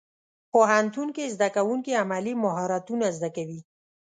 پوهنتون 0.51 1.07
کې 1.15 1.33
زدهکوونکي 1.35 1.91
عملي 2.03 2.33
مهارتونه 2.43 3.05
زده 3.17 3.29
کوي. 3.37 3.59